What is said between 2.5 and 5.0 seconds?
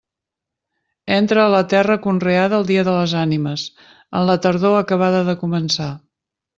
el dia de les Ànimes, en la tardor